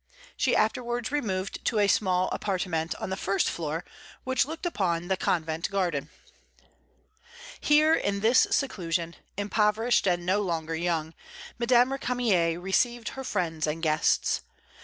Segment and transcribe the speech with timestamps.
[0.35, 3.85] She afterwards removed to a small appartement on the first floor,
[4.23, 6.09] which looked upon the convent garden.
[7.59, 11.13] Here, in this seclusion, impoverished, and no longer young,
[11.59, 14.41] Madame Récamier received her friends and guests.